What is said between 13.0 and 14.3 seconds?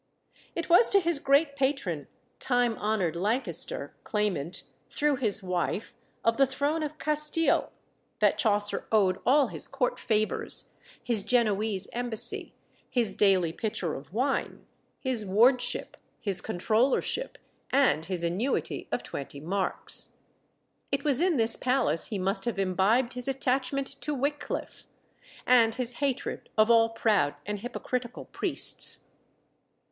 daily pitcher of